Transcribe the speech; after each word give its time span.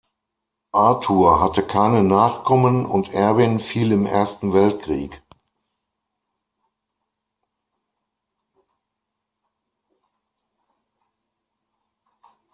Arthur 0.71 1.39
hatte 1.39 1.61
keine 1.61 2.03
Nachkommen 2.03 2.87
und 2.87 3.13
Erwin 3.13 3.59
fiel 3.59 3.91
im 3.91 4.07
Ersten 4.07 4.51
Weltkrieg. 4.51 5.21